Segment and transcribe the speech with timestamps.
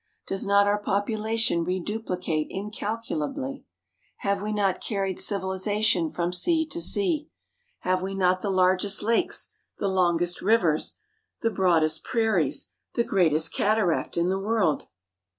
[0.25, 3.65] Does not our population reduplicate incalculably?
[4.21, 7.29] Have we not carried civilization from sea to sea?
[7.81, 10.95] Have we not the largest lakes, the longest rivers,
[11.41, 14.87] the broadest prairies, the greatest cataract, in the world?